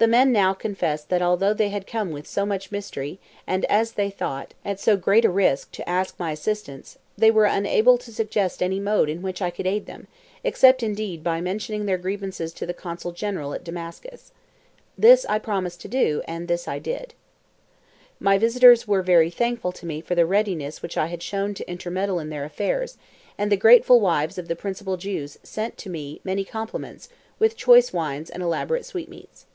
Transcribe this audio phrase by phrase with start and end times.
[0.00, 3.94] The men now confessed that although they had come with so much mystery and, as
[3.94, 8.12] they thought, at so great a risk to ask my assistance, they were unable to
[8.12, 10.06] suggest any mode in which I could aid them,
[10.44, 14.30] except indeed by mentioning their grievances to the consul general at Damascus.
[14.96, 17.12] This I promised to do, and this I did.
[18.20, 21.68] My visitors were very thankful to me for the readiness which I had shown to
[21.68, 22.98] intermeddle in their affairs,
[23.36, 27.08] and the grateful wives of the principal Jews sent to me many compliments,
[27.40, 29.46] with choice wines and elaborate sweetmeats.